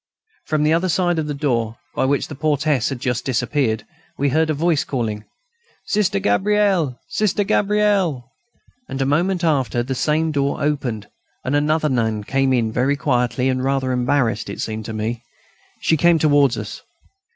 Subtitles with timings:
[0.47, 3.85] From the other side of the door, by which the portress had just disappeared,
[4.17, 5.25] we heard a voice calling:
[5.85, 6.99] "Sister Gabrielle!...
[7.07, 8.27] Sister Gabrielle!..."
[8.89, 11.07] And a moment after, the same door opened,
[11.45, 15.21] and another nun came in very quietly, and rather embarrassed, as it seemed to me.
[15.81, 16.81] She came towards us.